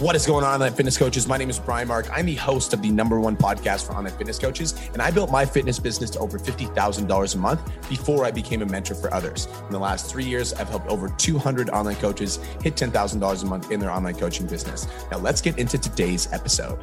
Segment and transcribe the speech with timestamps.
[0.00, 1.28] What is going on, online fitness coaches?
[1.28, 2.08] My name is Brian Mark.
[2.10, 5.30] I'm the host of the number one podcast for online fitness coaches, and I built
[5.30, 9.46] my fitness business to over $50,000 a month before I became a mentor for others.
[9.66, 13.70] In the last three years, I've helped over 200 online coaches hit $10,000 a month
[13.70, 14.86] in their online coaching business.
[15.10, 16.78] Now, let's get into today's episode.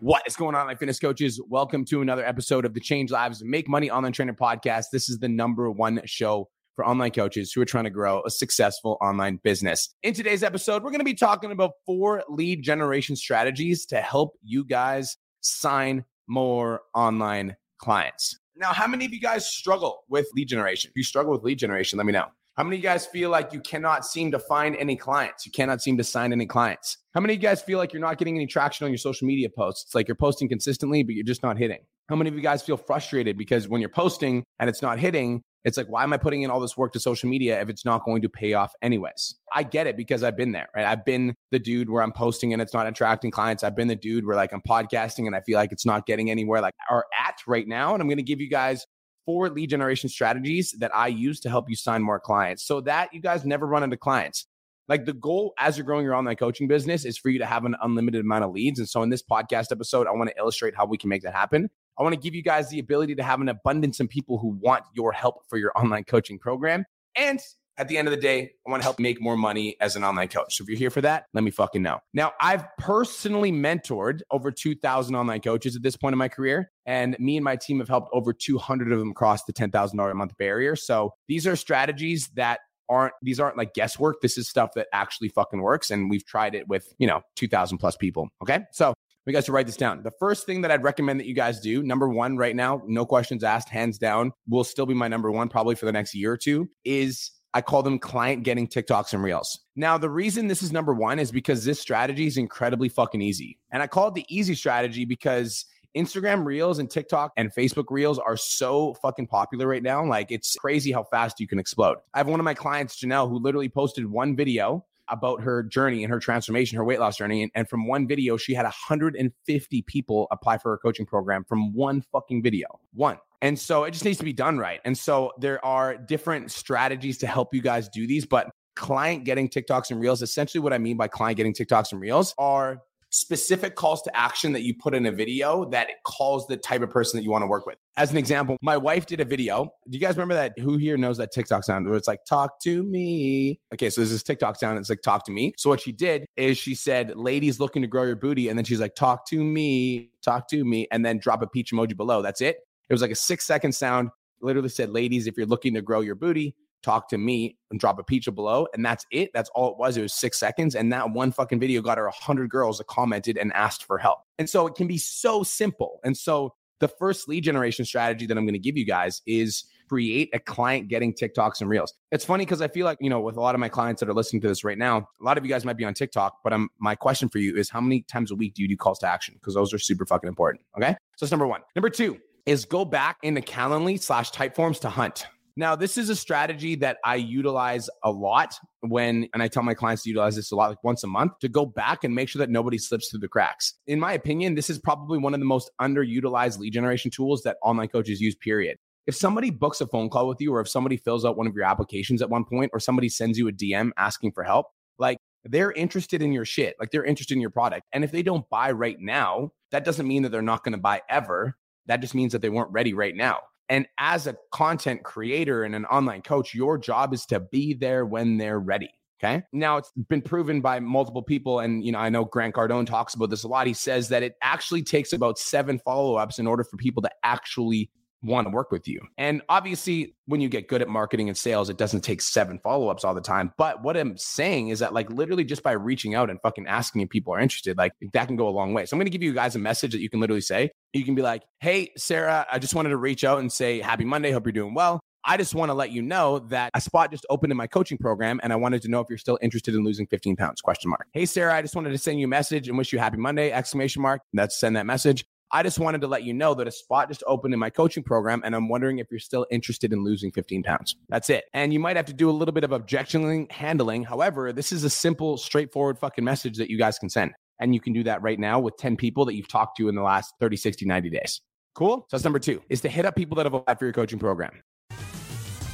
[0.00, 1.40] What is going on, my fitness coaches?
[1.48, 4.86] Welcome to another episode of the Change Lives Make Money Online Trainer podcast.
[4.92, 6.48] This is the number one show
[6.80, 9.90] for online coaches who are trying to grow a successful online business.
[10.02, 14.32] In today's episode, we're going to be talking about four lead generation strategies to help
[14.42, 18.38] you guys sign more online clients.
[18.56, 20.88] Now, how many of you guys struggle with lead generation?
[20.90, 22.28] If you struggle with lead generation, let me know.
[22.56, 25.44] How many of you guys feel like you cannot seem to find any clients?
[25.44, 26.96] You cannot seem to sign any clients?
[27.12, 29.26] How many of you guys feel like you're not getting any traction on your social
[29.26, 29.84] media posts?
[29.84, 31.80] It's like you're posting consistently, but you're just not hitting.
[32.08, 35.42] How many of you guys feel frustrated because when you're posting and it's not hitting,
[35.64, 37.84] it's like, why am I putting in all this work to social media if it's
[37.84, 39.34] not going to pay off anyways?
[39.54, 40.86] I get it because I've been there, right?
[40.86, 43.62] I've been the dude where I'm posting and it's not attracting clients.
[43.62, 46.30] I've been the dude where like I'm podcasting and I feel like it's not getting
[46.30, 47.92] anywhere like are at right now.
[47.92, 48.86] And I'm going to give you guys
[49.26, 53.12] four lead generation strategies that I use to help you sign more clients so that
[53.12, 54.46] you guys never run into clients.
[54.88, 57.64] Like the goal as you're growing your online coaching business is for you to have
[57.64, 58.80] an unlimited amount of leads.
[58.80, 61.34] And so in this podcast episode, I want to illustrate how we can make that
[61.34, 61.70] happen.
[62.00, 64.58] I want to give you guys the ability to have an abundance of people who
[64.58, 66.86] want your help for your online coaching program.
[67.14, 67.38] And
[67.76, 70.04] at the end of the day, I want to help make more money as an
[70.04, 70.56] online coach.
[70.56, 71.98] So if you're here for that, let me fucking know.
[72.14, 76.70] Now, I've personally mentored over 2,000 online coaches at this point in my career.
[76.86, 80.14] And me and my team have helped over 200 of them cross the $10,000 a
[80.14, 80.76] month barrier.
[80.76, 85.28] So these are strategies that aren't these aren't like guesswork this is stuff that actually
[85.28, 88.92] fucking works and we've tried it with you know 2000 plus people okay so
[89.30, 90.02] you guys to write this down.
[90.02, 93.06] The first thing that I'd recommend that you guys do, number one, right now, no
[93.06, 96.32] questions asked, hands down, will still be my number one probably for the next year
[96.32, 99.60] or two, is I call them client getting TikToks and Reels.
[99.76, 103.58] Now, the reason this is number one is because this strategy is incredibly fucking easy.
[103.72, 105.64] And I call it the easy strategy because
[105.96, 110.04] Instagram Reels and TikTok and Facebook Reels are so fucking popular right now.
[110.04, 111.96] Like it's crazy how fast you can explode.
[112.14, 116.04] I have one of my clients, Janelle, who literally posted one video about her journey
[116.04, 117.42] and her transformation, her weight loss journey.
[117.42, 121.72] And, and from one video, she had 150 people apply for her coaching program from
[121.74, 122.66] one fucking video.
[122.92, 123.18] One.
[123.42, 124.80] And so it just needs to be done right.
[124.84, 129.48] And so there are different strategies to help you guys do these, but client getting
[129.48, 133.74] TikToks and Reels, essentially what I mean by client getting TikToks and Reels are specific
[133.74, 137.18] calls to action that you put in a video that calls the type of person
[137.18, 137.76] that you want to work with.
[137.96, 139.64] As an example, my wife did a video.
[139.64, 140.58] Do you guys remember that?
[140.58, 143.60] Who here knows that TikTok sound where it's like, talk to me?
[143.74, 144.78] Okay, so this TikTok sound.
[144.78, 145.52] It's like, talk to me.
[145.58, 148.48] So what she did is she said, ladies looking to grow your booty.
[148.48, 150.86] And then she's like, talk to me, talk to me.
[150.90, 152.22] And then drop a peach emoji below.
[152.22, 152.58] That's it.
[152.88, 154.10] It was like a six second sound.
[154.40, 157.98] Literally said, ladies, if you're looking to grow your booty, talk to me and drop
[157.98, 158.66] a pizza below.
[158.74, 159.30] And that's it.
[159.34, 159.96] That's all it was.
[159.96, 160.74] It was six seconds.
[160.74, 163.98] And that one fucking video got her a hundred girls that commented and asked for
[163.98, 164.20] help.
[164.38, 166.00] And so it can be so simple.
[166.04, 169.64] And so the first lead generation strategy that I'm going to give you guys is
[169.88, 171.92] create a client getting TikToks and Reels.
[172.10, 174.08] It's funny because I feel like, you know, with a lot of my clients that
[174.08, 176.38] are listening to this right now, a lot of you guys might be on TikTok,
[176.42, 178.76] but I'm, my question for you is how many times a week do you do
[178.76, 179.34] calls to action?
[179.34, 180.64] Because those are super fucking important.
[180.76, 180.92] Okay.
[181.16, 181.60] So that's number one.
[181.76, 185.26] Number two is go back into Calendly slash Typeforms to hunt.
[185.56, 189.74] Now, this is a strategy that I utilize a lot when, and I tell my
[189.74, 192.28] clients to utilize this a lot, like once a month, to go back and make
[192.28, 193.74] sure that nobody slips through the cracks.
[193.86, 197.56] In my opinion, this is probably one of the most underutilized lead generation tools that
[197.62, 198.78] online coaches use, period.
[199.06, 201.54] If somebody books a phone call with you, or if somebody fills out one of
[201.54, 204.66] your applications at one point, or somebody sends you a DM asking for help,
[204.98, 207.86] like they're interested in your shit, like they're interested in your product.
[207.92, 210.78] And if they don't buy right now, that doesn't mean that they're not going to
[210.78, 211.56] buy ever.
[211.86, 213.40] That just means that they weren't ready right now.
[213.70, 218.04] And as a content creator and an online coach, your job is to be there
[218.04, 218.90] when they're ready.
[219.22, 219.42] Okay.
[219.52, 221.60] Now it's been proven by multiple people.
[221.60, 223.66] And, you know, I know Grant Cardone talks about this a lot.
[223.66, 227.10] He says that it actually takes about seven follow ups in order for people to
[227.22, 227.90] actually
[228.22, 229.00] want to work with you.
[229.18, 232.88] And obviously, when you get good at marketing and sales, it doesn't take seven follow
[232.88, 233.52] ups all the time.
[233.56, 237.02] But what I'm saying is that, like, literally just by reaching out and fucking asking
[237.02, 238.86] if people are interested, like, that can go a long way.
[238.86, 240.70] So I'm going to give you guys a message that you can literally say.
[240.92, 244.04] You can be like, hey, Sarah, I just wanted to reach out and say, happy
[244.04, 244.32] Monday.
[244.32, 245.00] Hope you're doing well.
[245.24, 247.98] I just want to let you know that a spot just opened in my coaching
[247.98, 250.88] program and I wanted to know if you're still interested in losing 15 pounds question
[250.88, 251.08] mark.
[251.12, 253.52] Hey Sarah, I just wanted to send you a message and wish you happy Monday
[253.52, 254.22] exclamation mark.
[254.32, 255.26] Let's send that message.
[255.52, 258.04] I just wanted to let you know that a spot just opened in my coaching
[258.04, 260.94] program, and I'm wondering if you're still interested in losing 15 pounds.
[261.08, 261.44] That's it.
[261.52, 264.04] And you might have to do a little bit of objection handling.
[264.04, 267.32] However, this is a simple, straightforward fucking message that you guys can send.
[267.58, 269.96] And you can do that right now with 10 people that you've talked to in
[269.96, 271.40] the last 30, 60, 90 days.
[271.74, 272.06] Cool.
[272.08, 274.18] So that's number two is to hit up people that have applied for your coaching
[274.18, 274.62] program.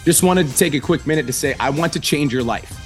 [0.04, 2.85] Just wanted to take a quick minute to say, I want to change your life.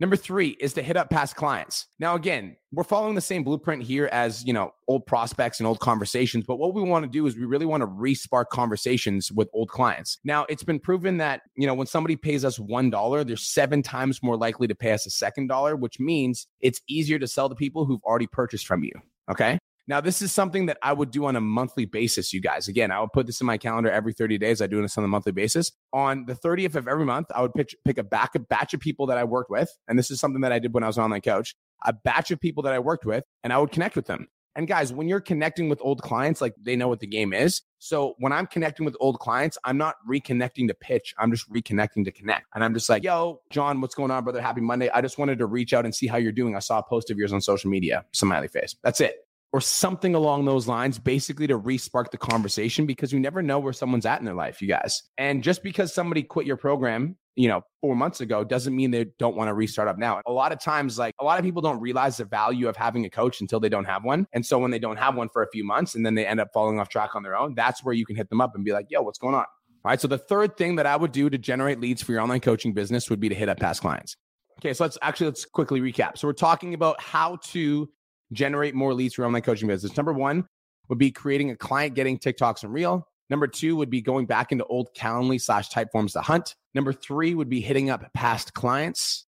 [0.00, 1.86] Number three is to hit up past clients.
[1.98, 5.80] Now, again, we're following the same blueprint here as you know old prospects and old
[5.80, 6.44] conversations.
[6.46, 9.70] But what we want to do is we really want to re-spark conversations with old
[9.70, 10.18] clients.
[10.22, 13.82] Now, it's been proven that you know when somebody pays us one dollar, they're seven
[13.82, 17.48] times more likely to pay us a second dollar, which means it's easier to sell
[17.48, 18.92] to people who've already purchased from you.
[19.28, 19.58] Okay.
[19.88, 22.68] Now, this is something that I would do on a monthly basis, you guys.
[22.68, 24.60] Again, I would put this in my calendar every 30 days.
[24.60, 25.72] I do this on a monthly basis.
[25.94, 28.80] On the 30th of every month, I would pitch, pick a back a batch of
[28.80, 29.74] people that I worked with.
[29.88, 31.56] And this is something that I did when I was an online coach,
[31.86, 34.28] a batch of people that I worked with, and I would connect with them.
[34.56, 37.62] And guys, when you're connecting with old clients, like they know what the game is.
[37.78, 41.14] So when I'm connecting with old clients, I'm not reconnecting to pitch.
[41.16, 42.46] I'm just reconnecting to connect.
[42.54, 44.42] And I'm just like, yo, John, what's going on, brother?
[44.42, 44.90] Happy Monday.
[44.90, 46.56] I just wanted to reach out and see how you're doing.
[46.56, 48.74] I saw a post of yours on social media, smiley face.
[48.82, 53.42] That's it or something along those lines, basically to respark the conversation because you never
[53.42, 55.02] know where someone's at in their life, you guys.
[55.16, 59.06] And just because somebody quit your program, you know, four months ago doesn't mean they
[59.18, 60.20] don't want to restart up now.
[60.26, 63.06] A lot of times, like a lot of people don't realize the value of having
[63.06, 64.26] a coach until they don't have one.
[64.32, 66.40] And so when they don't have one for a few months and then they end
[66.40, 68.64] up falling off track on their own, that's where you can hit them up and
[68.64, 69.44] be like, yo, what's going on?
[69.84, 70.00] All right.
[70.00, 72.74] So the third thing that I would do to generate leads for your online coaching
[72.74, 74.16] business would be to hit up past clients.
[74.58, 76.18] Okay, so let's actually let's quickly recap.
[76.18, 77.88] So we're talking about how to
[78.32, 79.96] generate more leads for your online coaching business?
[79.96, 80.46] Number one
[80.88, 83.06] would be creating a client getting TikToks and Reel.
[83.30, 86.54] Number two would be going back into old Calendly slash Typeforms to hunt.
[86.74, 89.26] Number three would be hitting up past clients.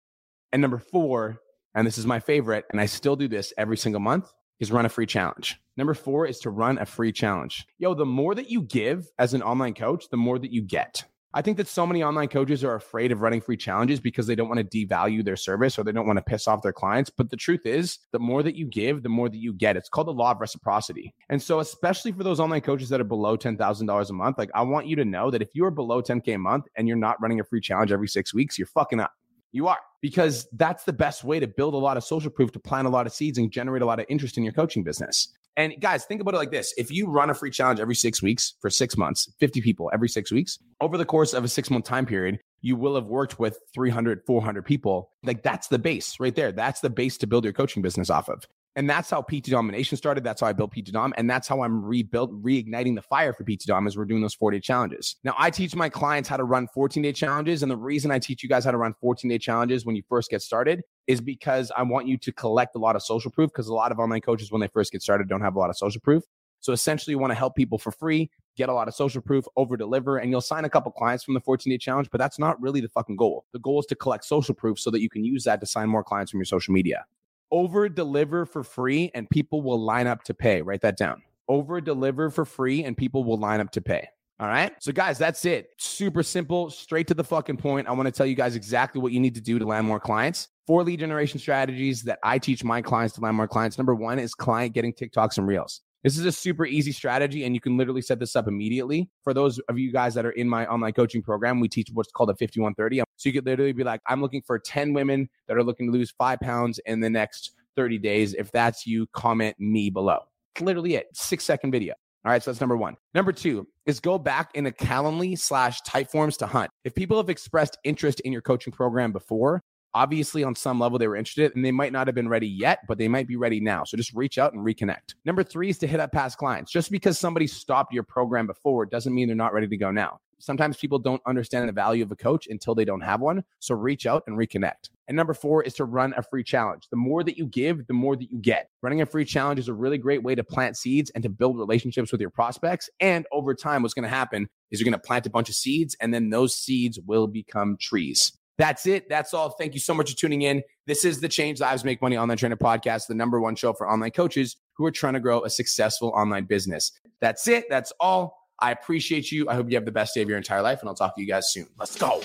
[0.53, 1.39] And number four,
[1.75, 4.87] and this is my favorite, and I still do this every single month, is run
[4.87, 5.59] a free challenge.
[5.77, 7.67] Number four is to run a free challenge.
[7.79, 11.05] Yo, the more that you give as an online coach, the more that you get.
[11.33, 14.35] I think that so many online coaches are afraid of running free challenges because they
[14.35, 17.09] don't want to devalue their service or they don't want to piss off their clients.
[17.09, 19.77] But the truth is, the more that you give, the more that you get.
[19.77, 21.15] It's called the law of reciprocity.
[21.29, 24.63] And so, especially for those online coaches that are below $10,000 a month, like I
[24.63, 27.21] want you to know that if you are below 10K a month and you're not
[27.23, 29.13] running a free challenge every six weeks, you're fucking up.
[29.53, 32.61] You are because that's the best way to build a lot of social proof, to
[32.61, 35.29] plant a lot of seeds and generate a lot of interest in your coaching business.
[35.57, 36.73] And guys, think about it like this.
[36.79, 40.09] If you run a free challenge every six weeks for six months, 50 people every
[40.09, 43.39] six weeks, over the course of a six month time period, you will have worked
[43.39, 45.11] with 300, 400 people.
[45.23, 46.53] Like that's the base right there.
[46.53, 48.47] That's the base to build your coaching business off of.
[48.77, 50.23] And that's how PT Domination started.
[50.23, 51.13] That's how I built PT Dom.
[51.17, 54.35] And that's how I'm rebuilt, reigniting the fire for PT Dom as we're doing those
[54.35, 55.17] 4 day challenges.
[55.25, 57.63] Now, I teach my clients how to run 14 day challenges.
[57.63, 60.03] And the reason I teach you guys how to run 14 day challenges when you
[60.09, 63.51] first get started is because I want you to collect a lot of social proof
[63.51, 65.71] because a lot of online coaches, when they first get started, don't have a lot
[65.71, 66.25] of social proof.
[66.61, 69.47] So essentially, you want to help people for free, get a lot of social proof,
[69.57, 72.11] over deliver, and you'll sign a couple clients from the 14 day challenge.
[72.11, 73.47] But that's not really the fucking goal.
[73.53, 75.89] The goal is to collect social proof so that you can use that to sign
[75.89, 77.07] more clients from your social media
[77.51, 80.63] over deliver for free and people will line up to pay.
[80.63, 81.23] Write that down.
[81.49, 84.09] Over deliver for free and people will line up to pay.
[84.41, 84.73] All right.
[84.81, 85.69] So, guys, that's it.
[85.77, 87.87] Super simple, straight to the fucking point.
[87.87, 90.01] I want to tell you guys exactly what you need to do to land more
[90.01, 90.49] clients.
[90.67, 93.77] Four lead generation strategies that I teach my clients to land more clients.
[93.77, 95.83] Number one is client getting TikToks and Reels.
[96.03, 99.11] This is a super easy strategy, and you can literally set this up immediately.
[99.25, 102.11] For those of you guys that are in my online coaching program, we teach what's
[102.11, 103.03] called a 5130.
[103.17, 105.93] So you could literally be like, I'm looking for 10 women that are looking to
[105.93, 108.33] lose five pounds in the next 30 days.
[108.33, 110.21] If that's you, comment me below.
[110.55, 111.09] It's literally it.
[111.13, 111.93] Six second video.
[112.25, 112.97] All right, so that's number one.
[113.15, 116.71] Number two is go back in into Calendly slash Typeforms to hunt.
[116.85, 119.63] If people have expressed interest in your coaching program before,
[119.95, 122.81] obviously on some level they were interested and they might not have been ready yet,
[122.87, 123.85] but they might be ready now.
[123.85, 125.15] So just reach out and reconnect.
[125.25, 126.71] Number three is to hit up past clients.
[126.71, 130.19] Just because somebody stopped your program before doesn't mean they're not ready to go now.
[130.41, 133.45] Sometimes people don't understand the value of a coach until they don't have one.
[133.59, 134.91] So reach out and reconnect.
[135.07, 136.89] And number four is to run a free challenge.
[136.91, 138.71] The more that you give, the more that you get.
[138.83, 141.59] Running a free challenge is a really great way to plant seeds and to build
[141.59, 142.89] relationships with your prospects.
[143.01, 145.55] And over time, what's going to happen is you're going to plant a bunch of
[145.55, 148.33] seeds and then those seeds will become trees.
[148.61, 149.09] That's it.
[149.09, 149.51] That's all.
[149.51, 150.63] Thank you so much for tuning in.
[150.87, 153.91] This is the Change Lives Make Money Online Trainer podcast, the number one show for
[153.91, 156.93] online coaches who are trying to grow a successful online business.
[157.23, 157.65] That's it.
[157.71, 158.40] That's all.
[158.61, 159.49] I appreciate you.
[159.49, 161.21] I hope you have the best day of your entire life, and I'll talk to
[161.21, 161.67] you guys soon.
[161.79, 162.21] Let's go.